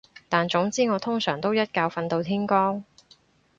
[0.27, 2.83] 但總之我通常都一覺瞓到天光